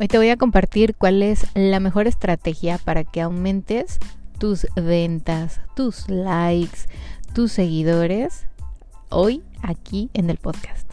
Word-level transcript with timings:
Hoy 0.00 0.06
te 0.06 0.16
voy 0.16 0.28
a 0.28 0.36
compartir 0.36 0.94
cuál 0.94 1.24
es 1.24 1.48
la 1.54 1.80
mejor 1.80 2.06
estrategia 2.06 2.78
para 2.78 3.02
que 3.02 3.20
aumentes 3.20 3.98
tus 4.38 4.68
ventas, 4.76 5.60
tus 5.74 6.08
likes, 6.08 6.82
tus 7.34 7.50
seguidores 7.50 8.46
hoy 9.08 9.42
aquí 9.60 10.08
en 10.14 10.30
el 10.30 10.36
podcast. 10.36 10.88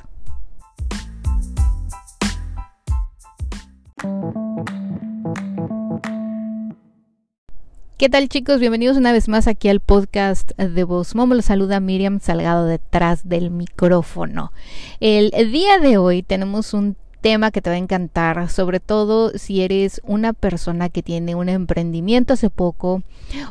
¿Qué 7.97 8.09
tal 8.09 8.27
chicos? 8.27 8.59
Bienvenidos 8.59 8.97
una 8.97 9.11
vez 9.11 9.29
más 9.29 9.47
aquí 9.47 9.69
al 9.69 9.81
podcast 9.81 10.51
de 10.57 10.83
Voz 10.83 11.13
Momo. 11.13 11.35
Los 11.35 11.45
saluda 11.45 11.79
Miriam 11.79 12.19
Salgado 12.19 12.65
detrás 12.65 13.29
del 13.29 13.51
micrófono. 13.51 14.51
El 14.99 15.29
día 15.51 15.77
de 15.77 15.99
hoy 15.99 16.23
tenemos 16.23 16.73
un 16.73 16.97
tema 17.25 17.49
que 17.49 17.59
te 17.59 17.71
va 17.71 17.75
a 17.75 17.79
encantar, 17.79 18.51
sobre 18.51 18.79
todo 18.79 19.31
si 19.35 19.63
eres 19.63 19.99
una 20.05 20.31
persona 20.31 20.89
que 20.89 21.01
tiene 21.01 21.33
un 21.33 21.49
emprendimiento 21.49 22.33
hace 22.33 22.51
poco 22.51 23.01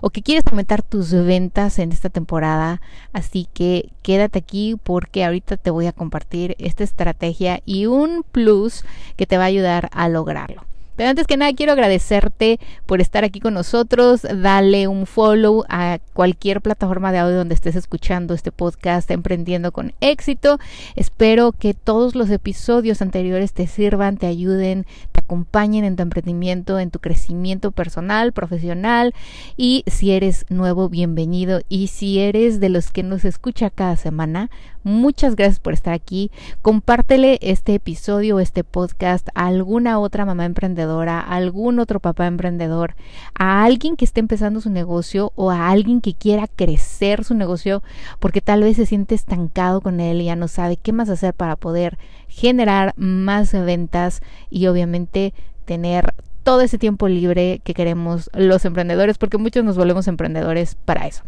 o 0.01 0.11
que 0.11 0.23
quieres 0.23 0.45
aumentar 0.47 0.83
tus 0.83 1.11
ventas 1.11 1.81
en 1.81 1.91
esta 1.91 2.09
temporada. 2.09 2.81
Así 3.13 3.49
que 3.53 3.91
quédate 4.03 4.39
aquí 4.39 4.77
porque 4.81 5.25
ahorita 5.25 5.57
te 5.57 5.71
voy 5.71 5.89
a 5.89 5.93
compartir 5.93 6.55
esta 6.61 6.85
estrategia 6.85 7.63
y 7.67 7.87
un 7.87 8.23
plus 8.23 8.85
que 9.17 9.27
te 9.27 9.39
va 9.39 9.43
a 9.43 9.47
ayudar 9.47 9.91
a 9.93 10.09
lograrlo. 10.09 10.63
Pero 10.97 11.11
antes 11.11 11.27
que 11.27 11.37
nada 11.37 11.53
quiero 11.55 11.73
agradecerte 11.73 12.61
por 12.87 13.01
estar 13.01 13.25
aquí 13.25 13.41
con 13.41 13.55
nosotros. 13.55 14.23
Dale 14.23 14.89
un 14.89 15.07
follow 15.07 15.65
a 15.69 15.99
cualquier 16.13 16.61
plataforma 16.61 17.13
de 17.13 17.19
audio 17.19 17.37
donde 17.37 17.55
estés 17.55 17.77
escuchando 17.77 18.35
este 18.35 18.53
podcast 18.53 19.11
Emprendiendo 19.11 19.73
con 19.73 19.93
éxito. 20.01 20.59
Espero 20.95 21.53
que 21.53 21.75
todos 21.75 22.15
los 22.15 22.31
episodios 22.31 23.03
anteriores 23.03 23.53
te 23.53 23.67
sirvan, 23.67 24.17
te 24.17 24.27
ayuden, 24.27 24.87
te 25.13 25.23
acompañen 25.25 25.85
en 25.85 25.97
tu 25.97 26.03
emprendimiento, 26.03 26.79
en 26.79 26.91
tu 26.91 26.99
crecimiento 26.99 27.73
personal, 27.73 28.33
profesional. 28.33 29.15
Y 29.57 29.83
si 29.87 30.13
eres 30.13 30.45
nuevo, 30.51 30.89
bienvenido. 30.89 31.61
Y 31.69 31.89
si 31.89 32.21
eres 32.21 32.61
de 32.61 32.69
los 32.69 32.93
que 32.93 33.03
nos 33.03 33.25
escucha 33.25 33.71
cada 33.71 33.97
semana, 33.97 34.51
muchas 34.83 35.35
gracias 35.35 35.61
por 35.61 35.73
estar 35.73 35.95
aquí. 35.95 36.31
Compártele 36.61 37.39
este 37.41 37.75
episodio, 37.75 38.39
este 38.39 38.65
podcast 38.65 39.29
a 39.35 39.47
alguna 39.47 39.99
otra 39.99 40.27
mamá 40.27 40.45
emprendedora 40.45 41.21
a 41.21 41.37
algún 41.37 41.79
otro 41.79 42.01
papá 42.01 42.27
emprendedor, 42.27 42.95
a 43.35 43.65
alguien 43.65 43.97
que 43.97 44.05
esté 44.05 44.21
empezando 44.21 44.61
su 44.61 44.71
negocio 44.71 45.33
o 45.37 45.51
a 45.51 45.71
alguien 45.71 46.03
que 46.03 46.13
quiera 46.13 46.47
crecer 46.47 47.25
su 47.25 47.35
negocio 47.35 47.83
porque 48.21 48.43
tal 48.43 48.63
vez 48.63 48.77
se 48.77 48.87
siente 48.87 49.15
estancado 49.15 49.81
con 49.81 50.01
él 50.01 50.21
y 50.21 50.27
ya 50.27 50.37
no 50.37 50.49
sabe 50.49 50.77
qué 50.77 50.93
más 50.93 51.09
hacer 51.09 51.33
para 51.33 51.57
poder 51.57 51.99
generar 52.29 52.95
más 52.97 53.53
ventas 53.53 54.21
y 54.51 54.67
obviamente 54.67 55.24
tener 55.65 56.13
todo 56.43 56.61
ese 56.61 56.77
tiempo 56.79 57.09
libre 57.09 57.61
que 57.65 57.73
queremos 57.73 58.31
los 58.35 58.65
emprendedores 58.65 59.17
porque 59.17 59.39
muchos 59.39 59.65
nos 59.65 59.77
volvemos 59.77 60.07
emprendedores 60.09 60.77
para 60.85 61.07
eso. 61.07 61.23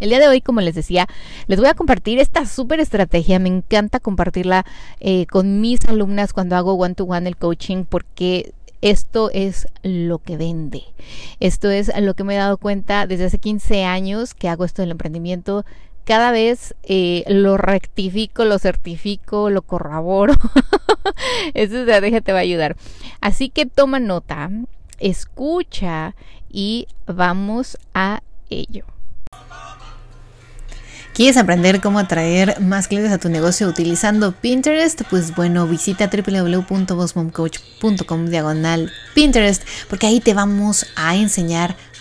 El 0.00 0.08
día 0.08 0.18
de 0.18 0.28
hoy, 0.28 0.40
como 0.40 0.62
les 0.62 0.74
decía, 0.74 1.06
les 1.46 1.60
voy 1.60 1.68
a 1.68 1.74
compartir 1.74 2.18
esta 2.18 2.46
súper 2.46 2.80
estrategia. 2.80 3.38
Me 3.38 3.50
encanta 3.50 4.00
compartirla 4.00 4.64
eh, 4.98 5.26
con 5.26 5.60
mis 5.60 5.84
alumnas 5.86 6.32
cuando 6.32 6.56
hago 6.56 6.72
one-to-one 6.72 7.28
el 7.28 7.36
coaching 7.36 7.84
porque 7.84 8.54
esto 8.80 9.30
es 9.32 9.68
lo 9.82 10.18
que 10.18 10.38
vende. 10.38 10.84
Esto 11.38 11.70
es 11.70 11.92
lo 12.00 12.14
que 12.14 12.24
me 12.24 12.34
he 12.34 12.38
dado 12.38 12.56
cuenta 12.56 13.06
desde 13.06 13.26
hace 13.26 13.38
15 13.38 13.84
años 13.84 14.32
que 14.32 14.48
hago 14.48 14.64
esto 14.64 14.80
del 14.80 14.92
emprendimiento. 14.92 15.66
Cada 16.04 16.32
vez 16.32 16.74
eh, 16.82 17.24
lo 17.28 17.56
rectifico, 17.56 18.44
lo 18.44 18.58
certifico, 18.58 19.50
lo 19.50 19.62
corroboro. 19.62 20.34
Esta 21.54 21.80
estrategia 21.80 22.20
te 22.20 22.32
va 22.32 22.38
a 22.38 22.42
ayudar. 22.42 22.76
Así 23.20 23.48
que 23.48 23.66
toma 23.66 24.00
nota, 24.00 24.50
escucha 24.98 26.14
y 26.50 26.88
vamos 27.06 27.78
a 27.94 28.22
ello. 28.48 28.84
¿Quieres 31.12 31.36
aprender 31.36 31.82
cómo 31.82 31.98
atraer 31.98 32.60
más 32.60 32.86
clientes 32.88 33.12
a 33.12 33.18
tu 33.18 33.28
negocio 33.28 33.68
utilizando 33.68 34.32
Pinterest? 34.32 35.02
Pues 35.10 35.34
bueno, 35.34 35.66
visita 35.66 36.08
www.bossmomcoach.com 36.08 38.26
diagonal 38.26 38.90
Pinterest 39.14 39.62
porque 39.90 40.06
ahí 40.06 40.20
te 40.20 40.32
vamos 40.34 40.86
a 40.96 41.16
enseñar 41.16 41.76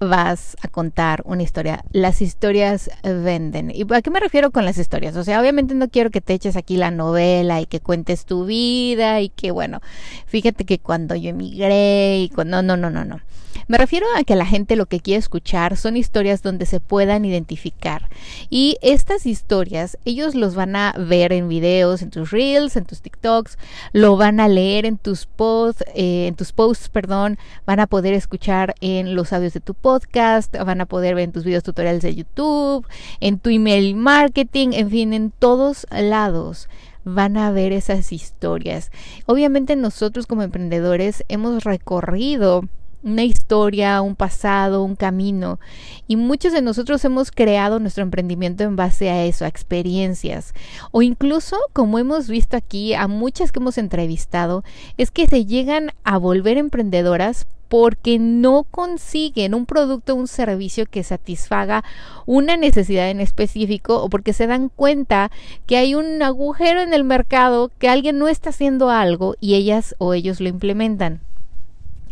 vas 0.00 0.56
a 0.62 0.68
contar 0.68 1.22
una 1.24 1.42
historia. 1.42 1.84
Las 1.92 2.22
historias 2.22 2.90
venden. 3.02 3.70
¿Y 3.70 3.86
a 3.92 4.02
qué 4.02 4.10
me 4.10 4.20
refiero 4.20 4.50
con 4.50 4.64
las 4.64 4.78
historias? 4.78 5.16
O 5.16 5.24
sea, 5.24 5.40
obviamente 5.40 5.74
no 5.74 5.88
quiero 5.88 6.10
que 6.10 6.20
te 6.20 6.34
eches 6.34 6.56
aquí 6.56 6.76
la 6.76 6.90
novela 6.90 7.60
y 7.60 7.66
que 7.66 7.80
cuentes 7.80 8.24
tu 8.24 8.44
vida 8.44 9.20
y 9.20 9.28
que, 9.28 9.50
bueno, 9.50 9.80
fíjate 10.26 10.64
que 10.64 10.78
cuando 10.78 11.14
yo 11.14 11.30
emigré 11.30 12.20
y 12.20 12.28
cuando... 12.28 12.62
No, 12.62 12.76
no, 12.76 12.90
no, 12.90 13.04
no. 13.04 13.20
Me 13.66 13.78
refiero 13.78 14.06
a 14.16 14.24
que 14.24 14.36
la 14.36 14.46
gente 14.46 14.76
lo 14.76 14.86
que 14.86 15.00
quiere 15.00 15.18
escuchar 15.18 15.76
son 15.76 15.96
historias 15.96 16.42
donde 16.42 16.66
se 16.66 16.80
puedan 16.80 17.24
identificar. 17.24 18.08
Y 18.50 18.76
estas 18.82 19.26
historias, 19.26 19.98
ellos 20.04 20.34
los 20.34 20.54
van 20.54 20.76
a 20.76 20.92
ver 20.98 21.32
en 21.32 21.48
videos, 21.48 22.02
en 22.02 22.10
tus 22.10 22.30
reels, 22.30 22.76
en 22.76 22.84
tus 22.84 23.00
TikToks, 23.00 23.58
lo 23.92 24.16
van 24.16 24.40
a 24.40 24.48
leer 24.48 24.84
en 24.84 24.98
tus 24.98 25.26
posts, 25.26 25.82
eh, 25.94 26.26
en 26.26 26.34
tus 26.34 26.52
posts, 26.52 26.88
perdón, 26.88 27.38
van 27.66 27.80
a 27.80 27.86
poder 27.86 28.12
escuchar 28.12 28.74
en 28.80 29.14
los 29.14 29.32
audios 29.32 29.54
de 29.54 29.60
tu 29.60 29.74
podcast, 29.74 30.54
van 30.56 30.80
a 30.80 30.86
poder 30.86 31.14
ver 31.14 31.24
en 31.24 31.32
tus 31.32 31.44
videos 31.44 31.62
tutoriales 31.62 32.02
de 32.02 32.14
YouTube, 32.14 32.86
en 33.20 33.38
tu 33.38 33.50
email 33.50 33.94
marketing, 33.94 34.70
en 34.72 34.90
fin, 34.90 35.12
en 35.12 35.30
todos 35.30 35.86
lados 35.90 36.68
van 37.04 37.36
a 37.36 37.50
ver 37.50 37.72
esas 37.72 38.12
historias. 38.12 38.90
Obviamente 39.26 39.76
nosotros 39.76 40.26
como 40.26 40.42
emprendedores 40.42 41.22
hemos 41.28 41.64
recorrido 41.64 42.62
una 43.04 43.22
historia, 43.22 44.00
un 44.02 44.16
pasado, 44.16 44.82
un 44.82 44.96
camino. 44.96 45.60
Y 46.08 46.16
muchos 46.16 46.52
de 46.52 46.62
nosotros 46.62 47.04
hemos 47.04 47.30
creado 47.30 47.78
nuestro 47.78 48.02
emprendimiento 48.02 48.64
en 48.64 48.76
base 48.76 49.10
a 49.10 49.24
eso, 49.24 49.44
a 49.44 49.48
experiencias. 49.48 50.54
O 50.90 51.02
incluso, 51.02 51.56
como 51.72 51.98
hemos 51.98 52.28
visto 52.28 52.56
aquí, 52.56 52.94
a 52.94 53.06
muchas 53.06 53.52
que 53.52 53.60
hemos 53.60 53.78
entrevistado, 53.78 54.64
es 54.96 55.10
que 55.10 55.26
se 55.26 55.44
llegan 55.44 55.90
a 56.02 56.16
volver 56.18 56.56
emprendedoras 56.56 57.46
porque 57.68 58.18
no 58.18 58.64
consiguen 58.70 59.54
un 59.54 59.66
producto 59.66 60.14
o 60.14 60.16
un 60.16 60.28
servicio 60.28 60.86
que 60.86 61.02
satisfaga 61.02 61.82
una 62.24 62.56
necesidad 62.56 63.10
en 63.10 63.20
específico 63.20 64.02
o 64.02 64.08
porque 64.08 64.32
se 64.32 64.46
dan 64.46 64.68
cuenta 64.68 65.30
que 65.66 65.76
hay 65.76 65.94
un 65.94 66.22
agujero 66.22 66.82
en 66.82 66.94
el 66.94 67.04
mercado, 67.04 67.70
que 67.78 67.88
alguien 67.88 68.18
no 68.18 68.28
está 68.28 68.50
haciendo 68.50 68.90
algo 68.90 69.34
y 69.40 69.54
ellas 69.54 69.94
o 69.98 70.14
ellos 70.14 70.40
lo 70.40 70.48
implementan. 70.48 71.20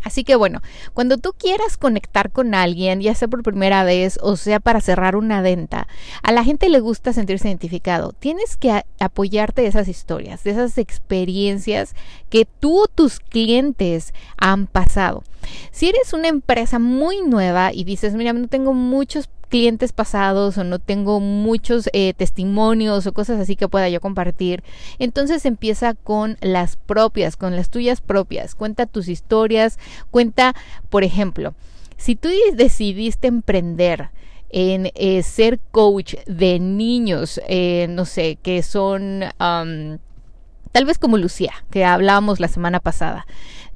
Así 0.03 0.25
que 0.25 0.37
bueno, 0.37 0.61
cuando 0.95 1.19
tú 1.19 1.33
quieras 1.37 1.77
conectar 1.77 2.31
con 2.31 2.55
alguien, 2.55 3.01
ya 3.01 3.15
sea 3.15 3.29
por 3.29 3.43
primera 3.43 3.85
vez 3.85 4.19
o 4.23 4.37
sea 4.37 4.61
para 4.61 4.81
cerrar 4.81 5.17
una 5.17 5.43
venta, 5.43 5.87
a 6.23 6.33
la 6.33 6.45
gente 6.45 6.69
le 6.69 6.81
gusta 6.81 7.13
sentirse 7.13 7.49
identificado. 7.49 8.13
Tienes 8.13 8.57
que 8.57 8.85
apoyarte 8.99 9.63
de 9.63 9.69
esas 9.69 9.89
historias, 9.89 10.45
de 10.45 10.53
esas 10.53 10.79
experiencias 10.79 11.95
que 12.31 12.47
tú, 12.61 12.87
tus 12.95 13.21
clientes 13.21 14.13
han 14.37 14.67
pasado. 14.67 15.25
Si 15.71 15.89
eres 15.89 16.13
una 16.13 16.29
empresa 16.29 16.79
muy 16.79 17.23
nueva 17.23 17.73
y 17.73 17.85
dices, 17.85 18.15
mira, 18.15 18.33
no 18.33 18.49
tengo 18.49 18.73
muchos 18.75 19.29
clientes 19.53 19.93
pasados 19.93 20.57
o 20.57 20.65
no 20.65 20.79
tengo 20.79 21.21
muchos 21.21 21.91
eh, 21.93 22.15
testimonios 22.15 23.07
o 23.07 23.13
cosas 23.13 23.39
así 23.39 23.55
que 23.55 23.69
pueda 23.69 23.91
yo 23.91 24.01
compartir, 24.01 24.65
entonces 24.99 25.45
empieza 25.45 25.93
con 25.93 26.39
las 26.41 26.77
propias, 26.77 27.37
con 27.37 27.55
las 27.55 27.69
tuyas 27.69 28.01
propias. 28.01 28.55
Cuenta 28.55 28.87
tus 28.87 29.09
historias, 29.09 29.79
cuenta, 30.11 30.55
por 30.89 31.05
ejemplo, 31.05 31.55
si 31.99 32.17
tú 32.17 32.31
decidiste 32.55 33.29
emprender, 33.29 34.09
en 34.55 34.91
eh, 34.95 35.23
ser 35.23 35.61
coach 35.71 36.15
de 36.27 36.59
niños, 36.59 37.39
eh, 37.47 37.87
no 37.91 38.07
sé, 38.07 38.39
que 38.43 38.63
son 38.63 39.25
tal 39.39 40.85
vez 40.87 40.99
como 40.99 41.19
Lucía, 41.19 41.53
que 41.71 41.85
hablábamos 41.85 42.41
la 42.41 42.49
semana 42.49 42.81
pasada 42.81 43.27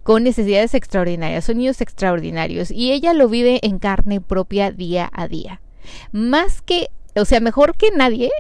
con 0.02 0.22
necesidades 0.22 0.72
extraordinarias, 0.74 1.44
son 1.44 1.58
niños 1.58 1.80
extraordinarios 1.82 2.70
y 2.70 2.92
ella 2.92 3.12
lo 3.12 3.28
vive 3.28 3.58
en 3.62 3.78
carne 3.78 4.20
propia 4.20 4.70
día 4.70 5.10
a 5.12 5.28
día 5.28 5.60
más 6.12 6.62
que, 6.62 6.88
o 7.14 7.24
sea, 7.24 7.40
mejor 7.40 7.76
que 7.76 7.90
nadie, 7.90 8.30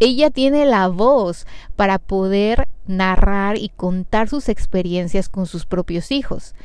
ella 0.00 0.30
tiene 0.30 0.64
la 0.64 0.88
voz 0.88 1.46
para 1.78 2.00
poder 2.00 2.66
narrar 2.88 3.56
y 3.56 3.68
contar 3.68 4.28
sus 4.28 4.48
experiencias 4.48 5.28
con 5.28 5.46
sus 5.46 5.64
propios 5.64 6.10
hijos. 6.10 6.56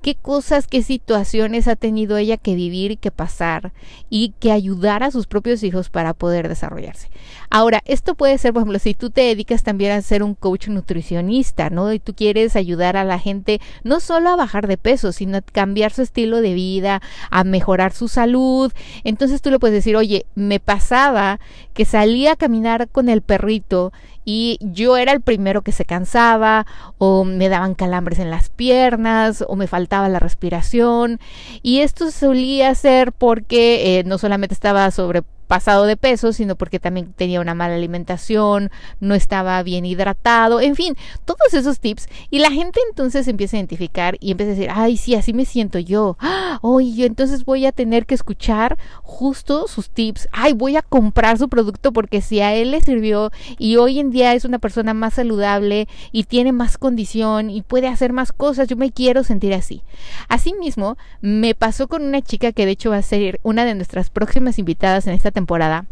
Qué 0.00 0.14
cosas, 0.14 0.68
qué 0.68 0.82
situaciones 0.82 1.66
ha 1.66 1.74
tenido 1.74 2.16
ella 2.18 2.36
que 2.36 2.54
vivir 2.54 2.92
y 2.92 2.96
que 2.96 3.10
pasar 3.10 3.72
y 4.08 4.32
que 4.38 4.52
ayudar 4.52 5.02
a 5.02 5.10
sus 5.10 5.26
propios 5.26 5.64
hijos 5.64 5.90
para 5.90 6.14
poder 6.14 6.48
desarrollarse. 6.48 7.10
Ahora, 7.50 7.80
esto 7.84 8.14
puede 8.14 8.38
ser, 8.38 8.52
por 8.52 8.60
ejemplo, 8.60 8.78
si 8.78 8.94
tú 8.94 9.10
te 9.10 9.22
dedicas 9.22 9.64
también 9.64 9.90
a 9.90 10.02
ser 10.02 10.22
un 10.22 10.36
coach 10.36 10.68
nutricionista, 10.68 11.68
¿no? 11.68 11.92
Y 11.92 11.98
tú 11.98 12.14
quieres 12.14 12.54
ayudar 12.54 12.96
a 12.96 13.04
la 13.04 13.18
gente 13.18 13.60
no 13.82 13.98
solo 13.98 14.30
a 14.30 14.36
bajar 14.36 14.68
de 14.68 14.78
peso, 14.78 15.10
sino 15.10 15.38
a 15.38 15.42
cambiar 15.42 15.90
su 15.90 16.02
estilo 16.02 16.42
de 16.42 16.54
vida, 16.54 17.02
a 17.30 17.42
mejorar 17.42 17.92
su 17.92 18.06
salud. 18.06 18.72
Entonces 19.02 19.42
tú 19.42 19.50
le 19.50 19.58
puedes 19.58 19.74
decir, 19.74 19.96
oye, 19.96 20.26
me 20.36 20.60
pasaba 20.60 21.40
que 21.74 21.84
salía 21.84 22.32
a 22.32 22.36
caminar 22.36 22.88
con 22.88 23.08
el 23.08 23.22
perrito 23.22 23.92
y 24.24 24.58
yo 24.60 24.96
era 24.96 25.12
el 25.12 25.20
primero 25.20 25.62
que 25.62 25.72
se 25.72 25.84
cansaba 25.84 26.66
o 26.98 27.24
me 27.24 27.48
daban 27.48 27.74
calambres 27.74 28.18
en 28.18 28.30
las 28.30 28.50
piernas 28.50 29.44
o 29.48 29.56
me 29.56 29.66
faltaba 29.66 30.08
la 30.08 30.18
respiración. 30.18 31.18
Y 31.62 31.80
esto 31.80 32.10
solía 32.10 32.74
ser 32.74 33.12
porque 33.12 33.98
eh, 33.98 34.04
no 34.04 34.18
solamente 34.18 34.54
estaba 34.54 34.90
sobre 34.90 35.22
pasado 35.50 35.84
de 35.84 35.96
peso, 35.96 36.32
sino 36.32 36.54
porque 36.54 36.78
también 36.78 37.12
tenía 37.12 37.40
una 37.40 37.56
mala 37.56 37.74
alimentación, 37.74 38.70
no 39.00 39.16
estaba 39.16 39.60
bien 39.64 39.84
hidratado, 39.84 40.60
en 40.60 40.76
fin, 40.76 40.94
todos 41.24 41.52
esos 41.54 41.80
tips. 41.80 42.08
Y 42.30 42.38
la 42.38 42.52
gente 42.52 42.78
entonces 42.88 43.26
empieza 43.26 43.56
a 43.56 43.58
identificar 43.58 44.16
y 44.20 44.30
empieza 44.30 44.52
a 44.52 44.54
decir, 44.54 44.70
ay, 44.72 44.96
sí, 44.96 45.16
así 45.16 45.32
me 45.32 45.44
siento 45.44 45.80
yo. 45.80 46.16
Oye, 46.62 46.94
yo 46.94 47.04
entonces 47.04 47.44
voy 47.44 47.66
a 47.66 47.72
tener 47.72 48.06
que 48.06 48.14
escuchar 48.14 48.78
justo 49.02 49.66
sus 49.66 49.90
tips. 49.90 50.28
Ay, 50.30 50.52
voy 50.52 50.76
a 50.76 50.82
comprar 50.82 51.36
su 51.36 51.48
producto 51.48 51.92
porque 51.92 52.20
si 52.20 52.38
a 52.38 52.54
él 52.54 52.70
le 52.70 52.80
sirvió 52.80 53.32
y 53.58 53.74
hoy 53.74 53.98
en 53.98 54.12
día 54.12 54.34
es 54.34 54.44
una 54.44 54.60
persona 54.60 54.94
más 54.94 55.14
saludable 55.14 55.88
y 56.12 56.24
tiene 56.24 56.52
más 56.52 56.78
condición 56.78 57.50
y 57.50 57.62
puede 57.62 57.88
hacer 57.88 58.12
más 58.12 58.30
cosas, 58.30 58.68
yo 58.68 58.76
me 58.76 58.92
quiero 58.92 59.24
sentir 59.24 59.52
así. 59.52 59.82
Asimismo, 60.28 60.96
me 61.20 61.56
pasó 61.56 61.88
con 61.88 62.04
una 62.04 62.22
chica 62.22 62.52
que 62.52 62.66
de 62.66 62.70
hecho 62.70 62.90
va 62.90 62.98
a 62.98 63.02
ser 63.02 63.40
una 63.42 63.64
de 63.64 63.74
nuestras 63.74 64.10
próximas 64.10 64.60
invitadas 64.60 65.08
en 65.08 65.14
esta 65.14 65.32
temporada. 65.40 65.86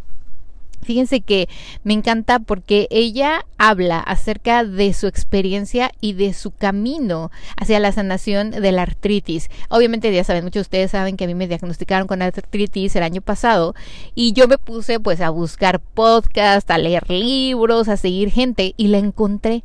Fíjense 0.83 1.21
que 1.21 1.49
me 1.83 1.93
encanta 1.93 2.39
porque 2.39 2.87
ella 2.91 3.45
habla 3.59 3.99
acerca 3.99 4.65
de 4.65 4.93
su 4.95 5.07
experiencia 5.07 5.91
y 6.01 6.13
de 6.13 6.33
su 6.33 6.53
camino 6.53 7.31
hacia 7.57 7.81
la 7.81 7.91
sanación 7.93 8.53
de 8.53 8.73
la 8.73 8.83
artritis. 8.83 9.51
Obviamente 9.71 10.13
ya 10.13 10.23
saben, 10.23 10.45
muchos 10.45 10.61
de 10.61 10.69
ustedes 10.69 10.91
saben 10.93 11.17
que 11.17 11.25
a 11.25 11.27
mí 11.27 11.35
me 11.35 11.49
diagnosticaron 11.49 12.07
con 12.07 12.23
artritis 12.23 12.95
el 12.95 13.03
año 13.03 13.23
pasado 13.23 13.75
y 14.15 14.33
yo 14.35 14.47
me 14.49 14.57
puse 14.57 15.01
pues 15.01 15.21
a 15.21 15.31
buscar 15.31 15.81
podcast, 15.81 16.71
a 16.71 16.79
leer 16.79 17.11
libros, 17.11 17.89
a 17.89 17.97
seguir 17.97 18.31
gente 18.31 18.75
y 18.77 18.89
la 18.89 18.99
encontré. 18.99 19.65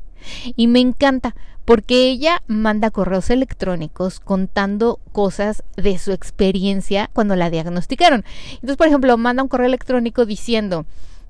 Y 0.56 0.68
me 0.68 0.80
encanta 0.80 1.36
porque 1.66 2.10
ella 2.10 2.44
manda 2.48 2.92
correos 2.92 3.30
electrónicos 3.30 4.20
contando 4.20 5.00
cosas 5.12 5.64
de 5.76 5.98
su 5.98 6.12
experiencia 6.12 7.10
cuando 7.14 7.36
la 7.36 7.50
diagnosticaron. 7.50 8.26
Entonces, 8.54 8.78
por 8.78 8.88
ejemplo, 8.88 9.18
manda 9.18 9.44
un 9.44 9.50
correo 9.50 9.68
electrónico 9.68 10.26
diciendo, 10.26 10.86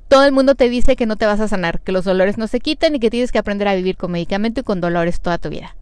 todo 0.07 0.25
el 0.25 0.31
mundo 0.31 0.55
te 0.55 0.69
dice 0.69 0.95
que 0.95 1.05
no 1.05 1.15
te 1.15 1.25
vas 1.25 1.39
a 1.39 1.47
sanar, 1.47 1.79
que 1.81 1.91
los 1.91 2.05
dolores 2.05 2.37
no 2.37 2.47
se 2.47 2.59
quitan 2.59 2.95
y 2.95 2.99
que 2.99 3.09
tienes 3.09 3.31
que 3.31 3.39
aprender 3.39 3.67
a 3.67 3.75
vivir 3.75 3.97
con 3.97 4.11
medicamento 4.11 4.61
y 4.61 4.63
con 4.63 4.81
dolores 4.81 5.21
toda 5.21 5.37
tu 5.37 5.49
vida 5.49 5.75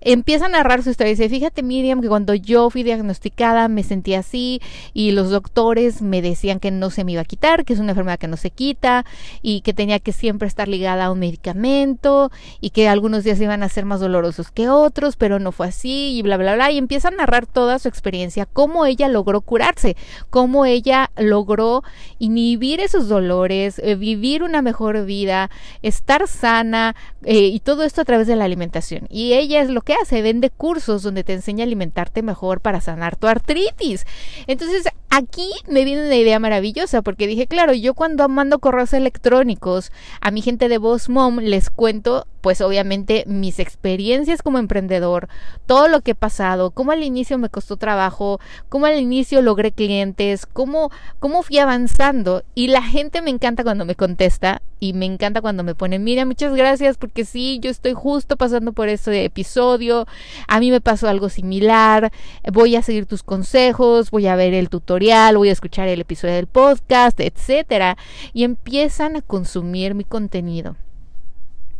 empieza 0.00 0.46
a 0.46 0.48
narrar 0.48 0.82
su 0.82 0.90
historia. 0.90 1.10
Dice, 1.10 1.28
fíjate 1.28 1.62
Miriam 1.62 2.00
que 2.00 2.08
cuando 2.08 2.34
yo 2.34 2.70
fui 2.70 2.82
diagnosticada 2.82 3.68
me 3.68 3.82
sentí 3.82 4.14
así 4.14 4.60
y 4.94 5.12
los 5.12 5.30
doctores 5.30 6.02
me 6.02 6.22
decían 6.22 6.60
que 6.60 6.70
no 6.70 6.90
se 6.90 7.04
me 7.04 7.12
iba 7.12 7.22
a 7.22 7.24
quitar, 7.24 7.64
que 7.64 7.72
es 7.72 7.78
una 7.78 7.92
enfermedad 7.92 8.18
que 8.18 8.28
no 8.28 8.36
se 8.36 8.50
quita 8.50 9.04
y 9.42 9.60
que 9.60 9.74
tenía 9.74 9.98
que 9.98 10.12
siempre 10.12 10.48
estar 10.48 10.68
ligada 10.68 11.06
a 11.06 11.10
un 11.10 11.18
medicamento 11.18 12.30
y 12.60 12.70
que 12.70 12.88
algunos 12.88 13.24
días 13.24 13.40
iban 13.40 13.62
a 13.62 13.68
ser 13.68 13.84
más 13.84 14.00
dolorosos 14.00 14.50
que 14.50 14.68
otros, 14.68 15.16
pero 15.16 15.38
no 15.38 15.52
fue 15.52 15.68
así 15.68 16.16
y 16.16 16.22
bla, 16.22 16.36
bla, 16.36 16.54
bla. 16.54 16.70
Y 16.70 16.78
empieza 16.78 17.08
a 17.08 17.12
narrar 17.12 17.46
toda 17.46 17.78
su 17.78 17.88
experiencia, 17.88 18.46
cómo 18.46 18.86
ella 18.86 19.08
logró 19.08 19.40
curarse, 19.40 19.96
cómo 20.30 20.66
ella 20.66 21.10
logró 21.16 21.82
inhibir 22.18 22.80
esos 22.80 23.08
dolores, 23.08 23.78
eh, 23.78 23.94
vivir 23.94 24.42
una 24.42 24.62
mejor 24.62 25.04
vida, 25.04 25.50
estar 25.82 26.26
sana 26.28 26.94
eh, 27.22 27.48
y 27.48 27.60
todo 27.60 27.84
esto 27.84 28.00
a 28.00 28.04
través 28.04 28.26
de 28.26 28.36
la 28.36 28.44
alimentación. 28.44 29.06
Y 29.10 29.34
ella 29.34 29.45
es 29.54 29.70
lo 29.70 29.82
que 29.82 29.94
hace, 29.94 30.22
vende 30.22 30.50
cursos 30.50 31.02
donde 31.02 31.24
te 31.24 31.32
enseña 31.32 31.64
a 31.64 31.66
alimentarte 31.66 32.22
mejor 32.22 32.60
para 32.60 32.80
sanar 32.80 33.16
tu 33.16 33.26
artritis. 33.26 34.06
Entonces, 34.46 34.88
aquí 35.16 35.50
me 35.66 35.84
viene 35.84 36.06
una 36.06 36.16
idea 36.16 36.38
maravillosa 36.38 37.00
porque 37.00 37.26
dije, 37.26 37.46
claro, 37.46 37.72
yo 37.72 37.94
cuando 37.94 38.28
mando 38.28 38.58
correos 38.58 38.92
electrónicos 38.92 39.90
a 40.20 40.30
mi 40.30 40.42
gente 40.42 40.68
de 40.68 40.76
Boss 40.76 41.08
Mom 41.08 41.38
les 41.38 41.70
cuento 41.70 42.26
pues 42.46 42.60
obviamente 42.60 43.24
mis 43.26 43.58
experiencias 43.58 44.40
como 44.40 44.58
emprendedor, 44.58 45.28
todo 45.66 45.88
lo 45.88 46.02
que 46.02 46.12
he 46.12 46.14
pasado, 46.14 46.70
cómo 46.70 46.92
al 46.92 47.02
inicio 47.02 47.38
me 47.38 47.48
costó 47.48 47.76
trabajo, 47.76 48.38
cómo 48.68 48.86
al 48.86 49.00
inicio 49.00 49.42
logré 49.42 49.72
clientes, 49.72 50.46
cómo, 50.46 50.92
cómo 51.18 51.42
fui 51.42 51.58
avanzando. 51.58 52.44
Y 52.54 52.68
la 52.68 52.82
gente 52.82 53.20
me 53.20 53.30
encanta 53.30 53.64
cuando 53.64 53.84
me 53.84 53.96
contesta 53.96 54.62
y 54.78 54.92
me 54.92 55.06
encanta 55.06 55.40
cuando 55.40 55.64
me 55.64 55.74
pone, 55.74 55.98
mira, 55.98 56.24
muchas 56.24 56.54
gracias 56.54 56.98
porque 56.98 57.24
sí, 57.24 57.58
yo 57.60 57.68
estoy 57.68 57.94
justo 57.94 58.36
pasando 58.36 58.72
por 58.72 58.88
este 58.88 59.24
episodio, 59.24 60.06
a 60.46 60.60
mí 60.60 60.70
me 60.70 60.80
pasó 60.80 61.08
algo 61.08 61.30
similar, 61.30 62.12
voy 62.52 62.76
a 62.76 62.82
seguir 62.82 63.06
tus 63.06 63.24
consejos, 63.24 64.12
voy 64.12 64.28
a 64.28 64.36
ver 64.36 64.54
el 64.54 64.68
tutorial, 65.06 65.38
voy 65.38 65.50
a 65.50 65.52
escuchar 65.52 65.86
el 65.88 66.00
episodio 66.00 66.34
del 66.34 66.48
podcast, 66.48 67.20
etcétera, 67.20 67.96
y 68.32 68.42
empiezan 68.42 69.16
a 69.16 69.22
consumir 69.22 69.94
mi 69.94 70.02
contenido. 70.02 70.76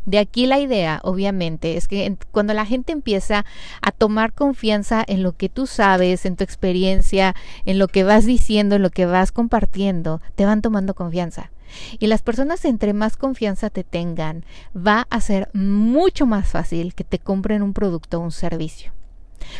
De 0.04 0.18
aquí 0.20 0.46
la 0.46 0.60
idea, 0.60 1.00
obviamente, 1.02 1.76
es 1.76 1.88
que 1.88 2.16
cuando 2.30 2.54
la 2.54 2.64
gente 2.64 2.92
empieza 2.92 3.44
a 3.82 3.90
tomar 3.90 4.32
confianza 4.32 5.04
en 5.08 5.24
lo 5.24 5.32
que 5.32 5.48
tú 5.48 5.66
sabes, 5.66 6.24
en 6.24 6.36
tu 6.36 6.44
experiencia, 6.44 7.34
en 7.64 7.80
lo 7.80 7.88
que 7.88 8.04
vas 8.04 8.24
diciendo, 8.24 8.76
en 8.76 8.82
lo 8.82 8.90
que 8.90 9.06
vas 9.06 9.32
compartiendo, 9.32 10.20
te 10.36 10.44
van 10.44 10.62
tomando 10.62 10.94
confianza. 10.94 11.50
Y 11.98 12.06
las 12.06 12.22
personas 12.22 12.64
entre 12.64 12.92
más 12.92 13.16
confianza 13.16 13.70
te 13.70 13.82
tengan, 13.82 14.44
va 14.76 15.08
a 15.10 15.20
ser 15.20 15.50
mucho 15.52 16.26
más 16.26 16.48
fácil 16.48 16.94
que 16.94 17.02
te 17.02 17.18
compren 17.18 17.62
un 17.62 17.72
producto 17.72 18.18
o 18.18 18.22
un 18.22 18.30
servicio. 18.30 18.95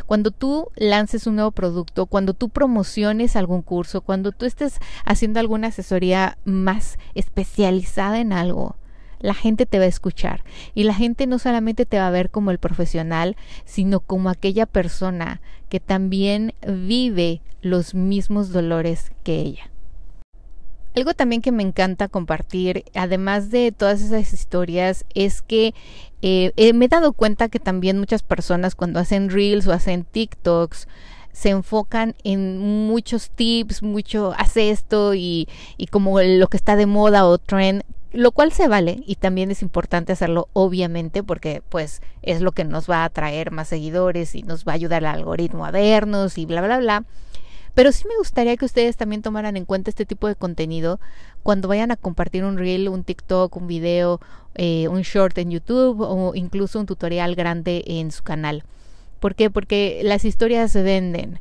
Cuando 0.07 0.31
tú 0.31 0.69
lances 0.77 1.27
un 1.27 1.37
nuevo 1.37 1.51
producto, 1.51 2.07
cuando 2.07 2.35
tú 2.35 2.49
promociones 2.49 3.37
algún 3.37 3.63
curso, 3.63 4.01
cuando 4.01 4.33
tú 4.33 4.47
estés 4.47 4.79
haciendo 5.05 5.41
alguna 5.41 5.69
asesoría 5.69 6.39
más 6.45 6.99
especializada 7.15 8.21
en 8.21 8.33
algo, 8.33 8.77
la 9.21 9.35
gente 9.35 9.67
te 9.67 9.79
va 9.79 9.85
a 9.85 9.89
escuchar 9.89 10.45
y 10.75 10.85
la 10.85 10.95
gente 10.95 11.27
no 11.27 11.39
solamente 11.39 11.87
te 11.87 11.99
va 11.99 12.07
a 12.07 12.11
ver 12.11 12.31
como 12.31 12.51
el 12.51 12.59
profesional, 12.59 13.37
sino 13.65 14.01
como 14.01 14.29
aquella 14.29 14.67
persona 14.67 15.41
que 15.69 15.81
también 15.81 16.55
vive 16.67 17.41
los 17.63 17.95
mismos 17.95 18.51
dolores 18.51 19.11
que 19.25 19.41
ella. 19.41 19.71
Algo 20.97 21.13
también 21.13 21.43
que 21.43 21.53
me 21.53 21.63
encanta 21.63 22.09
compartir, 22.09 22.87
además 22.95 23.51
de 23.51 23.71
todas 23.71 24.01
esas 24.01 24.33
historias, 24.33 25.05
es 25.15 25.43
que 25.43 25.75
eh, 26.23 26.53
eh, 26.57 26.73
me 26.73 26.87
he 26.87 26.89
dado 26.89 27.13
cuenta 27.13 27.51
que 27.51 27.61
también 27.61 27.99
muchas 27.99 28.23
personas 28.23 28.75
cuando 28.75 28.99
hacen 28.99 29.29
reels 29.29 29.67
o 29.67 29.73
hacen 29.73 30.05
TikToks, 30.05 30.89
se 31.33 31.51
enfocan 31.51 32.15
en 32.25 32.57
muchos 32.87 33.29
tips, 33.29 33.83
mucho 33.83 34.33
hace 34.39 34.71
esto 34.71 35.13
y, 35.13 35.49
y 35.77 35.89
como 35.89 36.19
lo 36.19 36.49
que 36.49 36.57
está 36.57 36.77
de 36.77 36.87
moda 36.87 37.27
o 37.27 37.37
trend, 37.37 37.83
lo 38.13 38.33
cual 38.33 38.51
se 38.53 38.67
vale 38.67 39.03
y 39.07 39.17
también 39.17 39.51
es 39.51 39.61
importante 39.61 40.15
hacerlo 40.15 40.49
obviamente 40.55 41.23
porque 41.23 41.63
pues 41.69 42.01
es 42.23 42.41
lo 42.41 42.53
que 42.53 42.65
nos 42.65 42.89
va 42.89 43.05
a 43.05 43.11
traer 43.11 43.51
más 43.51 43.69
seguidores 43.69 44.35
y 44.35 44.45
nos 44.45 44.65
va 44.65 44.73
a 44.73 44.77
ayudar 44.77 45.05
al 45.05 45.17
algoritmo 45.17 45.67
a 45.67 45.71
vernos 45.71 46.39
y 46.39 46.47
bla 46.47 46.63
bla 46.63 46.79
bla. 46.79 47.05
Pero 47.77 47.93
sí 47.93 48.09
me 48.09 48.17
gustaría 48.17 48.57
que 48.57 48.65
ustedes 48.65 48.97
también 48.97 49.21
tomaran 49.21 49.55
en 49.59 49.67
cuenta 49.67 49.91
este 49.91 50.07
tipo 50.07 50.29
de 50.29 50.35
contenido 50.35 50.99
cuando 51.43 51.69
vayan 51.69 51.91
a 51.91 51.97
compartir 51.97 52.43
un 52.43 52.57
reel, 52.57 52.89
un 52.89 53.05
TikTok, 53.05 53.55
un 53.55 53.67
video, 53.67 54.19
eh, 54.55 54.89
un 54.89 55.03
short 55.03 55.37
en 55.37 55.51
YouTube 55.51 56.01
o 56.01 56.35
incluso 56.35 56.81
un 56.81 56.87
tutorial 56.87 57.35
grande 57.35 57.85
en 57.87 58.13
su 58.13 58.23
canal. 58.23 58.65
¿Por 59.21 59.35
qué? 59.35 59.51
Porque 59.51 60.01
las 60.03 60.25
historias 60.25 60.73
se 60.73 60.81
venden. 60.81 61.39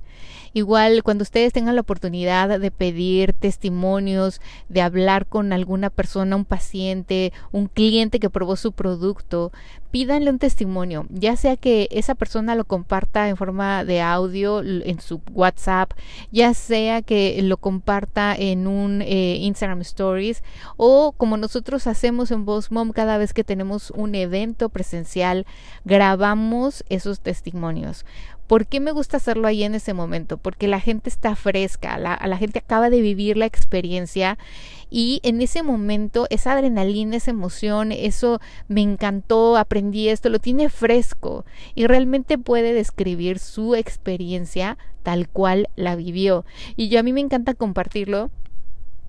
Igual 0.53 1.03
cuando 1.03 1.23
ustedes 1.23 1.51
tengan 1.53 1.75
la 1.75 1.81
oportunidad 1.81 2.59
de 2.59 2.71
pedir 2.71 3.33
testimonios, 3.33 4.41
de 4.69 4.81
hablar 4.81 5.25
con 5.25 5.51
alguna 5.51 5.89
persona, 5.89 6.35
un 6.35 6.45
paciente, 6.45 7.33
un 7.51 7.67
cliente 7.67 8.19
que 8.19 8.29
probó 8.29 8.55
su 8.55 8.71
producto, 8.71 9.51
pídanle 9.95 10.29
un 10.29 10.39
testimonio, 10.39 11.05
ya 11.09 11.37
sea 11.37 11.55
que 11.55 11.87
esa 11.89 12.15
persona 12.15 12.55
lo 12.55 12.65
comparta 12.65 13.29
en 13.29 13.37
forma 13.37 13.85
de 13.85 14.01
audio 14.01 14.61
en 14.61 14.99
su 14.99 15.21
WhatsApp, 15.31 15.93
ya 16.33 16.53
sea 16.53 17.01
que 17.01 17.41
lo 17.41 17.55
comparta 17.55 18.35
en 18.35 18.67
un 18.67 19.01
eh, 19.01 19.37
Instagram 19.39 19.79
Stories 19.79 20.43
o 20.75 21.13
como 21.13 21.37
nosotros 21.37 21.87
hacemos 21.87 22.31
en 22.31 22.43
Boss 22.43 22.73
Mom 22.73 22.91
cada 22.91 23.17
vez 23.17 23.33
que 23.33 23.45
tenemos 23.45 23.91
un 23.91 24.15
evento 24.15 24.67
presencial, 24.67 25.45
grabamos 25.85 26.83
esos 26.89 27.21
testimonios. 27.21 28.05
¿Por 28.47 28.67
qué 28.67 28.79
me 28.79 28.91
gusta 28.91 29.17
hacerlo 29.17 29.47
ahí 29.47 29.63
en 29.63 29.75
ese 29.75 29.93
momento? 29.93 30.37
Porque 30.37 30.67
la 30.67 30.79
gente 30.79 31.09
está 31.09 31.35
fresca, 31.35 31.97
la, 31.97 32.19
la 32.25 32.37
gente 32.37 32.59
acaba 32.59 32.89
de 32.89 33.01
vivir 33.01 33.37
la 33.37 33.45
experiencia 33.45 34.37
y 34.89 35.19
en 35.23 35.41
ese 35.41 35.63
momento 35.63 36.27
esa 36.29 36.53
adrenalina, 36.53 37.17
esa 37.17 37.31
emoción, 37.31 37.91
eso 37.91 38.39
me 38.67 38.81
encantó, 38.81 39.57
aprendí 39.57 40.09
esto, 40.09 40.29
lo 40.29 40.39
tiene 40.39 40.69
fresco 40.69 41.45
y 41.73 41.87
realmente 41.87 42.37
puede 42.37 42.73
describir 42.73 43.39
su 43.39 43.75
experiencia 43.75 44.77
tal 45.03 45.27
cual 45.27 45.69
la 45.75 45.95
vivió. 45.95 46.45
Y 46.75 46.89
yo 46.89 46.99
a 46.99 47.03
mí 47.03 47.13
me 47.13 47.21
encanta 47.21 47.53
compartirlo 47.53 48.31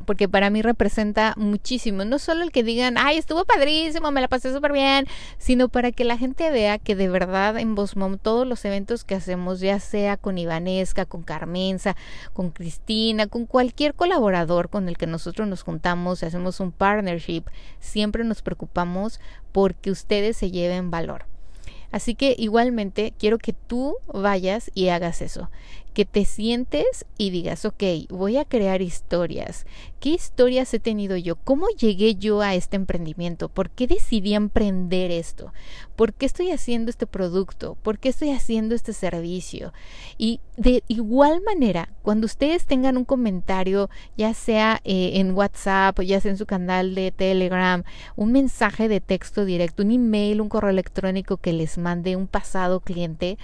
porque 0.07 0.29
para 0.29 0.49
mí 0.49 0.63
representa 0.63 1.35
muchísimo. 1.37 2.05
No 2.05 2.19
solo 2.19 2.43
el 2.43 2.53
que 2.53 2.63
digan, 2.63 2.97
ay, 2.97 3.19
estuvo 3.19 3.45
padrísimo, 3.45 4.11
me 4.11 4.21
la 4.21 4.29
pasé 4.29 4.53
súper 4.53 4.73
bien, 4.73 5.07
sino 5.39 5.69
para 5.69 5.93
que 5.93 6.05
la 6.05 6.17
gente 6.17 6.51
vea 6.51 6.79
que 6.79 6.97
de 6.97 7.09
verdad 7.09 7.59
en 7.59 7.75
Bosmom 7.75 8.17
todos 8.17 8.47
los 8.47 8.65
eventos 8.65 9.05
que 9.05 9.15
hacemos, 9.15 9.61
ya 9.61 9.81
sea 9.81 10.17
con 10.17 10.39
Ivanesca, 10.39 11.05
con 11.05 11.23
Carmenza, 11.23 11.97
con 12.33 12.51
Cristina, 12.51 13.27
con 13.27 13.47
cualquier 13.47 13.95
colaborador 13.95 14.71
con 14.71 14.89
el 14.89 14.97
que 14.97 15.07
nosotros 15.07 15.47
nos 15.49 15.63
juntamos, 15.63 16.23
hacemos 16.23 16.61
un 16.61 16.73
partnership, 16.73 17.45
siempre 17.81 18.25
nos 18.25 18.43
preocupamos 18.43 19.21
porque 19.53 19.91
ustedes 19.91 20.37
se 20.37 20.51
lleven 20.51 20.91
valor. 20.91 21.27
Así 21.93 22.15
que 22.15 22.35
igualmente 22.39 23.15
quiero 23.19 23.39
que 23.39 23.53
tú 23.53 23.97
vayas 24.13 24.71
y 24.75 24.89
hagas 24.89 25.23
eso, 25.23 25.51
que 25.97 26.05
te 26.05 26.27
sientes 26.27 27.07
y 27.17 27.31
digas, 27.31 27.65
ok, 27.65 27.83
voy 28.11 28.37
a 28.37 28.45
crear 28.45 28.83
historias. 28.83 29.65
¿Qué 29.99 30.11
historias 30.11 30.75
he 30.75 30.79
tenido 30.79 31.17
yo? 31.17 31.37
¿Cómo 31.37 31.69
llegué 31.71 32.17
yo 32.17 32.43
a 32.43 32.55
este 32.55 32.77
emprendimiento? 32.77 33.49
¿Por 33.49 33.71
qué 33.71 33.87
decidí 33.87 34.35
emprender 34.35 35.11
esto? 35.11 35.55
¿Por 35.97 36.13
qué 36.13 36.27
estoy 36.27 36.51
haciendo 36.51 36.91
este 36.91 37.07
producto? 37.07 37.79
¿Por 37.83 37.99
qué 37.99 38.11
estoy 38.11 38.33
haciendo 38.33 38.75
este 38.75 38.93
servicio? 38.93 39.73
Y 40.19 40.41
de 40.59 40.83
igual 40.87 41.41
manera, 41.41 41.89
cuando 42.03 42.27
ustedes 42.27 42.67
tengan 42.67 42.99
un 42.99 43.07
comentario, 43.07 43.89
ya 44.19 44.35
sea 44.35 44.83
eh, 44.85 45.13
en 45.15 45.33
WhatsApp, 45.33 45.99
ya 46.03 46.21
sea 46.21 46.31
en 46.31 46.37
su 46.37 46.45
canal 46.45 46.95
de 46.95 47.11
Telegram, 47.11 47.85
un 48.17 48.33
mensaje 48.33 48.89
de 48.89 49.01
texto 49.01 49.47
directo, 49.47 49.83
un 49.83 49.93
email, 49.93 50.43
un 50.43 50.51
correo 50.51 50.69
electrónico 50.69 51.39
que 51.39 51.55
les 51.55 51.79
mande 51.79 52.17
un 52.17 52.27
pasado 52.27 52.81
cliente, 52.81 53.39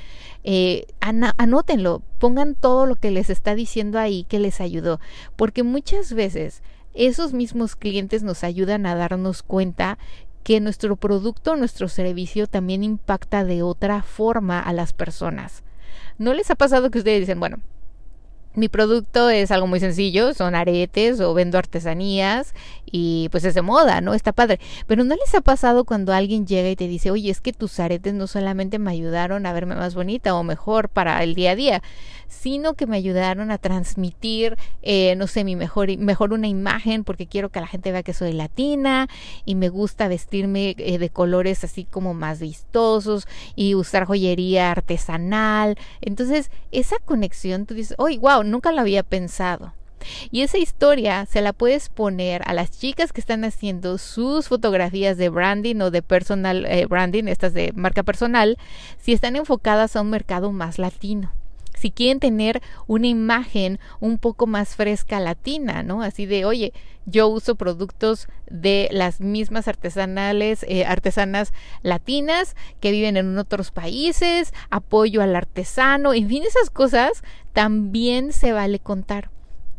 eh, 0.45 0.85
anótenlo, 1.01 2.03
pongan 2.23 2.55
todo 2.55 2.87
lo 2.87 2.95
que 2.95 3.11
les 3.11 3.31
está 3.31 3.57
diciendo 3.57 3.99
ahí 3.99 4.23
que 4.29 4.39
les 4.39 4.61
ayudó, 4.61 5.01
porque 5.35 5.65
muchas 5.65 6.13
veces 6.13 6.63
esos 6.95 7.33
mismos 7.33 7.75
clientes 7.75 8.23
nos 8.23 8.45
ayudan 8.45 8.87
a 8.87 8.95
darnos 8.95 9.43
cuenta 9.43 9.99
que 10.45 10.61
nuestro 10.61 10.95
producto, 10.95 11.57
nuestro 11.57 11.89
servicio 11.89 12.47
también 12.47 12.85
impacta 12.85 13.45
de 13.45 13.65
otra 13.65 14.05
forma 14.05 14.61
a 14.61 14.73
las 14.73 14.93
personas. 14.93 15.65
¿No 16.17 16.33
les 16.33 16.49
ha 16.53 16.55
pasado 16.55 16.93
que 16.93 16.99
ustedes 16.99 17.19
dicen, 17.19 17.41
bueno, 17.41 17.59
mi 18.55 18.69
producto 18.69 19.31
es 19.31 19.51
algo 19.51 19.67
muy 19.67 19.81
sencillo, 19.81 20.35
son 20.35 20.55
aretes 20.55 21.21
o 21.21 21.33
vendo 21.35 21.59
artesanías 21.59 22.55
y 22.85 23.29
pues 23.31 23.45
es 23.45 23.55
de 23.55 23.63
moda, 23.63 24.01
¿no? 24.01 24.15
Está 24.15 24.33
padre. 24.33 24.61
Pero 24.87 25.05
¿no 25.05 25.15
les 25.15 25.35
ha 25.35 25.41
pasado 25.41 25.85
cuando 25.85 26.13
alguien 26.13 26.47
llega 26.47 26.69
y 26.69 26.77
te 26.77 26.89
dice, 26.89 27.11
oye, 27.11 27.31
es 27.31 27.41
que 27.41 27.53
tus 27.53 27.81
aretes 27.81 28.15
no 28.15 28.27
solamente 28.27 28.79
me 28.79 28.91
ayudaron 28.91 29.47
a 29.47 29.53
verme 29.53 29.75
más 29.75 29.95
bonita 29.95 30.35
o 30.35 30.43
mejor 30.43 30.89
para 30.89 31.23
el 31.23 31.35
día 31.35 31.53
a 31.53 31.57
día, 31.57 31.83
sino 32.33 32.75
que 32.75 32.87
me 32.87 32.97
ayudaron 32.97 33.51
a 33.51 33.59
transmitir, 33.59 34.57
eh, 34.83 35.15
no 35.17 35.27
sé, 35.27 35.45
mi 35.45 35.55
mejor, 35.55 35.97
mejor 35.99 36.33
una 36.33 36.49
imagen 36.49 37.05
porque 37.05 37.27
quiero 37.27 37.51
que 37.51 37.61
la 37.61 37.67
gente 37.67 37.93
vea 37.93 38.03
que 38.03 38.15
soy 38.15 38.33
latina 38.33 39.09
y 39.45 39.55
me 39.55 39.69
gusta 39.69 40.09
vestirme 40.09 40.75
eh, 40.79 40.99
de 40.99 41.11
colores 41.11 41.63
así 41.63 41.85
como 41.85 42.15
más 42.15 42.41
vistosos 42.41 43.29
y 43.55 43.75
usar 43.75 44.07
joyería 44.07 44.71
artesanal. 44.71 45.77
Entonces, 46.01 46.51
esa 46.73 46.97
conexión, 47.05 47.67
tú 47.67 47.75
dices, 47.75 47.95
oye, 47.99 48.19
wow, 48.19 48.43
nunca 48.43 48.73
lo 48.73 48.81
había 48.81 49.03
pensado. 49.03 49.75
Y 50.33 50.41
esa 50.41 50.59
historia 50.59 51.27
se 51.27 51.43
la 51.43 51.53
puedes 51.53 51.89
poner 51.89 52.43
a 52.47 52.55
las 52.55 52.73
chicas 52.73 53.13
que 53.13 53.21
están 53.21 53.45
haciendo 53.45 53.99
sus 53.99 54.49
fotografías 54.49 55.17
de 55.17 55.29
branding 55.29 55.77
o 55.77 55.91
de 55.93 56.03
personal 56.03 56.67
eh, 56.67 56.87
branding, 56.87 57.29
estas 57.29 57.55
de 57.55 57.73
marca 57.77 58.03
personal, 58.03 58.59
si 58.99 59.13
están 59.13 59.37
enfocadas 59.37 59.95
a 59.95 60.01
un 60.01 60.11
mercado 60.11 60.51
más 60.51 60.79
latino 60.81 61.31
si 61.83 61.91
quieren 61.91 62.21
tener 62.21 62.63
una 62.87 63.09
imagen 63.09 63.81
un 63.99 64.19
poco 64.19 64.47
más 64.47 64.77
fresca 64.77 65.19
latina, 65.19 65.83
¿no? 65.83 66.01
Así 66.03 66.27
de, 66.27 66.45
oye, 66.45 66.73
yo 67.07 67.27
uso 67.27 67.57
productos 67.57 68.29
de 68.49 68.89
las 68.93 69.21
mismas 69.21 69.67
artesanales, 69.67 70.65
eh, 70.69 70.85
artesanas 70.85 71.53
latinas 71.83 72.55
que 72.79 72.93
viven 72.93 73.17
en 73.17 73.37
otros 73.37 73.73
países, 73.73 74.55
apoyo 74.71 75.23
al 75.23 75.35
artesano, 75.35 76.15
en 76.15 76.29
fin, 76.29 76.45
esas 76.45 76.71
cosas 76.71 77.25
también 77.53 78.33
se 78.33 78.53
vale 78.53 78.79
contar. 78.79 79.31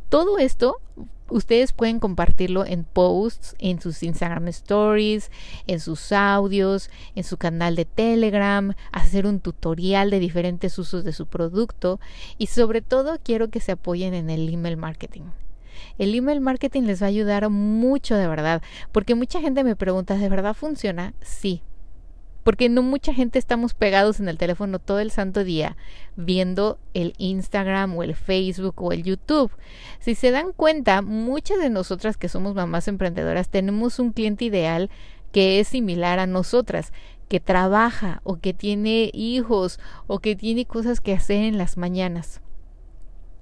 Todo 0.09 0.39
esto 0.39 0.81
ustedes 1.29 1.73
pueden 1.73 1.99
compartirlo 1.99 2.65
en 2.65 2.83
posts, 2.83 3.55
en 3.59 3.81
sus 3.81 4.03
Instagram 4.03 4.47
Stories, 4.49 5.31
en 5.67 5.79
sus 5.79 6.11
audios, 6.11 6.89
en 7.15 7.23
su 7.23 7.37
canal 7.37 7.75
de 7.75 7.85
Telegram, 7.85 8.73
hacer 8.91 9.25
un 9.25 9.39
tutorial 9.39 10.09
de 10.09 10.19
diferentes 10.19 10.77
usos 10.77 11.03
de 11.03 11.13
su 11.13 11.27
producto 11.27 11.99
y 12.37 12.47
sobre 12.47 12.81
todo 12.81 13.17
quiero 13.23 13.49
que 13.49 13.59
se 13.59 13.73
apoyen 13.73 14.13
en 14.13 14.29
el 14.29 14.53
email 14.53 14.77
marketing. 14.77 15.23
El 15.97 16.15
email 16.15 16.39
marketing 16.39 16.83
les 16.83 17.01
va 17.01 17.07
a 17.07 17.09
ayudar 17.09 17.49
mucho 17.49 18.15
de 18.15 18.27
verdad, 18.27 18.61
porque 18.91 19.15
mucha 19.15 19.41
gente 19.41 19.63
me 19.63 19.75
pregunta, 19.75 20.15
¿de 20.15 20.29
verdad 20.29 20.53
funciona? 20.53 21.13
Sí, 21.21 21.61
porque 22.43 22.69
no 22.69 22.83
mucha 22.83 23.13
gente 23.13 23.39
estamos 23.39 23.73
pegados 23.73 24.19
en 24.19 24.29
el 24.29 24.37
teléfono 24.37 24.79
todo 24.79 24.99
el 24.99 25.11
santo 25.11 25.43
día 25.43 25.77
viendo 26.15 26.77
el 26.93 27.13
Instagram 27.17 27.95
o 27.97 28.03
el 28.03 28.15
Facebook 28.15 28.81
o 28.81 28.91
el 28.91 29.03
YouTube. 29.03 29.51
Si 29.99 30.15
se 30.15 30.31
dan 30.31 30.51
cuenta, 30.51 31.01
muchas 31.01 31.59
de 31.59 31.69
nosotras 31.69 32.17
que 32.17 32.29
somos 32.29 32.53
mamás 32.53 32.87
emprendedoras 32.87 33.49
tenemos 33.49 33.99
un 33.99 34.11
cliente 34.11 34.45
ideal 34.45 34.89
que 35.31 35.59
es 35.59 35.69
similar 35.69 36.19
a 36.19 36.27
nosotras, 36.27 36.93
que 37.27 37.39
trabaja 37.39 38.21
o 38.23 38.37
que 38.37 38.53
tiene 38.53 39.09
hijos 39.13 39.79
o 40.07 40.19
que 40.19 40.35
tiene 40.35 40.65
cosas 40.65 41.01
que 41.01 41.13
hacer 41.13 41.43
en 41.43 41.57
las 41.57 41.77
mañanas. 41.77 42.41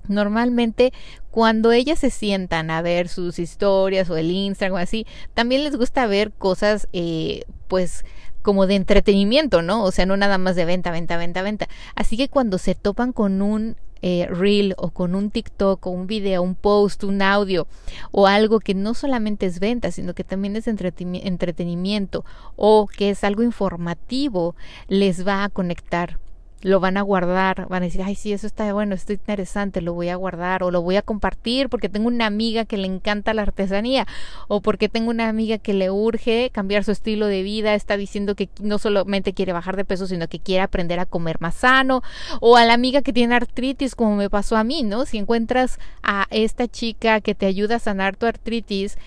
Normalmente 0.08 0.94
cuando 1.30 1.72
ellas 1.72 2.00
se 2.00 2.10
sientan 2.10 2.72
a 2.72 2.82
ver 2.82 3.08
sus 3.08 3.40
historias 3.40 4.10
o 4.10 4.18
el 4.18 4.32
Instagram 4.32 4.82
así, 4.82 5.06
también 5.34 5.64
les 5.64 5.76
gusta 5.76 6.08
ver 6.08 6.32
cosas 6.32 6.88
eh, 6.94 7.44
pues 7.68 8.04
como 8.42 8.68
de 8.68 8.76
entretenimiento, 8.76 9.62
¿no? 9.62 9.84
O 9.84 9.92
sea, 9.92 10.06
no 10.06 10.18
nada 10.18 10.38
más 10.38 10.56
de 10.56 10.66
venta, 10.66 10.92
venta, 10.92 11.18
venta, 11.18 11.42
venta. 11.42 11.68
Así 11.96 12.18
que 12.18 12.30
cuando 12.30 12.58
se 12.58 12.76
topan 12.76 13.14
con 13.14 13.42
un 13.42 13.76
eh, 14.04 14.28
reel 14.32 14.74
o 14.78 14.90
con 14.90 15.14
un 15.14 15.30
TikTok 15.30 15.86
o 15.86 15.92
un 15.92 16.08
video, 16.08 16.42
un 16.42 16.56
post, 16.56 17.04
un 17.04 17.22
audio 17.22 17.68
o 18.12 18.26
algo 18.26 18.60
que 18.60 18.74
no 18.74 18.96
solamente 18.96 19.46
es 19.46 19.60
venta, 19.60 19.92
sino 19.92 20.16
que 20.16 20.24
también 20.24 20.56
es 20.56 20.68
entretenimiento 20.68 22.26
o 22.56 22.88
que 22.88 23.12
es 23.12 23.24
algo 23.24 23.44
informativo, 23.44 24.56
les 24.88 25.28
va 25.28 25.44
a 25.44 25.50
conectar 25.50 26.18
lo 26.62 26.80
van 26.80 26.98
a 26.98 27.02
guardar, 27.02 27.68
van 27.70 27.84
a 27.84 27.86
decir, 27.86 28.02
ay, 28.04 28.16
sí, 28.16 28.34
eso 28.34 28.48
está 28.48 28.72
bueno, 28.74 28.96
esto 28.96 29.14
interesante, 29.14 29.82
lo 29.82 29.94
voy 29.94 30.10
a 30.10 30.16
guardar 30.16 30.64
o 30.64 30.72
lo 30.72 30.82
voy 30.82 30.96
a 30.96 31.02
compartir 31.02 31.70
porque 31.70 31.90
tengo 31.90 32.08
una 32.08 32.26
amiga 32.26 32.66
que 32.66 32.78
le 32.78 32.88
encanta 32.88 33.34
la 33.34 33.42
artesanía 33.42 34.06
o 34.48 34.62
porque 34.62 34.90
tengo 34.90 35.10
una 35.10 35.28
amiga 35.28 35.58
que 35.58 35.74
le 35.74 35.90
urge 35.90 36.50
cambiar 36.52 36.84
su 36.84 36.92
estilo 36.92 37.28
de 37.28 37.44
vida, 37.44 37.74
está 37.74 37.98
diciendo 37.98 38.36
que 38.36 38.50
no 38.62 38.78
solamente 38.78 39.34
quiere 39.34 39.54
bajar 39.54 39.76
de 39.76 39.86
peso, 39.86 40.08
sino 40.08 40.28
que 40.28 40.40
quiere 40.40 40.62
aprender 40.62 41.00
a 41.00 41.06
comer 41.06 41.38
más 41.40 41.56
sano 41.56 42.04
o 42.40 42.58
a 42.58 42.66
la 42.66 42.74
amiga 42.74 43.02
que 43.02 43.14
tiene 43.14 43.36
artritis 43.36 43.96
como 43.96 44.16
me 44.16 44.30
pasó 44.30 44.56
a 44.56 44.64
mí, 44.64 44.84
¿no? 44.84 45.06
Si 45.06 45.18
encuentras 45.18 45.80
a 46.04 46.28
esta 46.30 46.68
chica 46.68 47.22
que 47.22 47.36
te 47.36 47.46
ayuda 47.46 47.78
a 47.78 47.80
sanar 47.80 48.16
tu 48.16 48.26
artritis, 48.26 48.98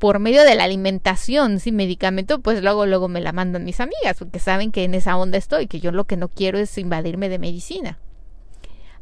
por 0.00 0.18
medio 0.18 0.44
de 0.44 0.54
la 0.54 0.64
alimentación 0.64 1.60
sin 1.60 1.76
medicamento, 1.76 2.40
pues 2.40 2.62
luego, 2.62 2.86
luego 2.86 3.06
me 3.06 3.20
la 3.20 3.32
mandan 3.32 3.64
mis 3.64 3.80
amigas, 3.80 4.16
porque 4.18 4.38
saben 4.38 4.72
que 4.72 4.82
en 4.82 4.94
esa 4.94 5.16
onda 5.16 5.36
estoy, 5.36 5.66
que 5.66 5.78
yo 5.78 5.92
lo 5.92 6.06
que 6.06 6.16
no 6.16 6.28
quiero 6.28 6.58
es 6.58 6.76
invadirme 6.78 7.28
de 7.28 7.38
medicina. 7.38 7.98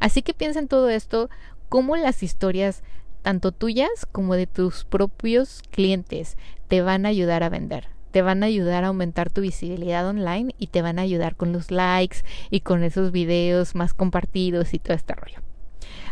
Así 0.01 0.23
que 0.23 0.35
piensa 0.35 0.59
en 0.59 0.67
todo 0.67 0.91
esto, 0.91 1.31
cómo 1.69 1.97
las 1.97 2.25
historias, 2.25 2.83
tanto 3.23 3.53
tuyas 3.53 4.07
como 4.11 4.35
de 4.35 4.49
tus 4.49 4.85
propios 4.85 5.63
clientes, 5.71 6.37
te 6.67 6.83
van 6.83 7.07
a 7.07 7.11
ayudar 7.11 7.45
a 7.45 7.49
vender. 7.49 7.89
Te 8.11 8.21
van 8.23 8.43
a 8.43 8.47
ayudar 8.47 8.83
a 8.83 8.89
aumentar 8.89 9.31
tu 9.31 9.41
visibilidad 9.41 10.05
online 10.05 10.53
y 10.59 10.67
te 10.67 10.83
van 10.83 10.99
a 10.99 11.03
ayudar 11.03 11.37
con 11.37 11.53
los 11.53 11.71
likes 11.71 12.19
y 12.51 12.61
con 12.61 12.83
esos 12.83 13.13
videos 13.13 13.77
más 13.77 13.95
compartidos 13.95 14.75
y 14.75 14.81
todo 14.81 14.95
este 14.95 15.15
rollo. 15.15 15.48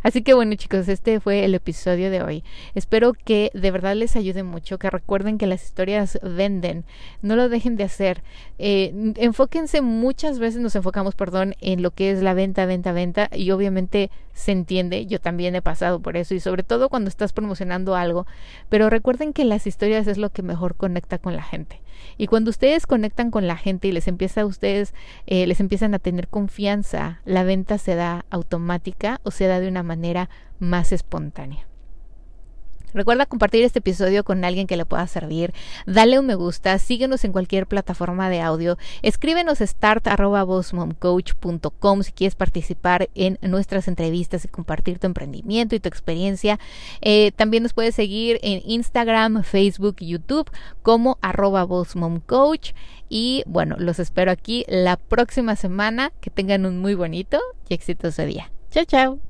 Así 0.02 0.23
que 0.23 0.35
bueno 0.35 0.54
chicos, 0.54 0.88
este 0.88 1.21
fue 1.21 1.45
el 1.45 1.54
episodio 1.54 2.11
de 2.11 2.23
hoy. 2.23 2.45
Espero 2.75 3.12
que 3.12 3.50
de 3.54 3.71
verdad 3.71 3.95
les 3.97 4.16
ayude 4.16 4.42
mucho, 4.42 4.78
que 4.78 4.90
recuerden 4.90 5.38
que 5.38 5.47
las 5.47 5.64
historias 5.64 6.18
venden, 6.23 6.85
no 7.23 7.37
lo 7.37 7.49
dejen 7.49 7.76
de 7.76 7.85
hacer. 7.85 8.23
Eh, 8.59 9.12
enfóquense, 9.16 9.80
muchas 9.80 10.38
veces 10.38 10.61
nos 10.61 10.76
enfocamos, 10.76 11.14
perdón, 11.14 11.54
en 11.61 11.83
lo 11.83 11.90
que 11.90 12.11
es 12.11 12.23
la 12.23 12.35
venta, 12.35 12.66
venta, 12.66 12.92
venta 12.92 13.28
y 13.33 13.50
obviamente 13.50 14.11
se 14.33 14.52
entiende, 14.52 15.06
yo 15.06 15.21
también 15.21 15.54
he 15.54 15.62
pasado 15.62 16.00
por 16.00 16.16
eso 16.16 16.35
y 16.35 16.40
sobre 16.40 16.62
todo 16.62 16.88
cuando 16.88 17.09
estás 17.09 17.33
promocionando 17.33 17.97
algo, 17.97 18.26
pero 18.68 18.90
recuerden 18.90 19.33
que 19.33 19.45
las 19.45 19.66
historias 19.66 20.06
es 20.06 20.18
lo 20.18 20.30
que 20.30 20.42
mejor 20.42 20.75
conecta 20.75 21.18
con 21.18 21.35
la 21.35 21.42
gente. 21.42 21.80
Y 22.19 22.26
cuando 22.26 22.50
ustedes 22.50 22.87
conectan 22.87 23.31
con 23.31 23.47
la 23.47 23.57
gente 23.57 23.88
y 23.88 23.93
les 23.93 24.09
empieza 24.09 24.43
a 24.43 24.47
ustedes, 24.47 24.95
eh, 25.26 25.47
les 25.47 25.61
empiezan 25.61 25.95
a 25.95 25.99
tener 25.99 26.29
confianza, 26.29 27.21
la 27.25 27.45
venta 27.45 27.79
se 27.79 27.95
da 27.95 28.25
automática 28.31 29.21
o 29.23 29.31
se 29.31 29.47
da 29.47 29.61
de 29.61 29.69
una 29.69 29.83
manera 29.83 30.29
más 30.59 30.93
espontánea. 30.93 31.67
Recuerda 32.97 33.26
compartir 33.26 33.62
este 33.62 33.81
episodio 33.81 34.25
con 34.25 34.43
alguien 34.43 34.67
que 34.67 34.79
le 34.79 34.87
pueda 34.87 35.07
servir. 35.07 35.53
Dale 35.87 36.19
un 36.19 36.25
me 36.25 36.35
gusta, 36.35 36.79
síguenos 36.79 37.25
en 37.25 37.33
cualquier 37.33 37.67
plataforma 37.67 38.31
de 38.31 38.41
audio. 38.41 38.79
Escríbenos 39.03 39.59
start.com 39.59 40.62
si 42.03 42.12
quieres 42.12 42.35
participar 42.35 43.11
en 43.15 43.38
nuestras 43.43 43.87
entrevistas 43.87 44.47
y 44.47 44.49
compartir 44.49 44.99
tu 44.99 45.07
emprendimiento 45.07 45.76
y 45.76 45.81
tu 45.81 45.88
experiencia. 45.88 46.59
Eh, 47.03 47.33
también 47.37 47.62
nos 47.62 47.75
puedes 47.75 47.95
seguir 47.95 48.38
en 48.43 48.62
Instagram, 48.65 49.43
Facebook 49.43 49.97
y 50.00 50.09
YouTube 50.09 50.50
como 50.83 51.19
arroba 51.21 51.67
coach. 52.25 52.73
Y 53.11 53.45
bueno, 53.47 53.76
los 53.79 53.99
espero 53.99 54.31
aquí 54.31 54.65
la 54.69 54.97
próxima 54.97 55.55
semana. 55.55 56.12
Que 56.23 56.31
tengan 56.31 56.65
un 56.65 56.79
muy 56.79 56.95
bonito 56.95 57.38
y 57.69 57.75
exitoso 57.75 58.25
día. 58.25 58.50
Chao, 58.71 58.85
chao. 58.87 59.21